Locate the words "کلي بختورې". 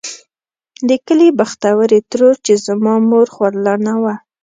1.05-1.99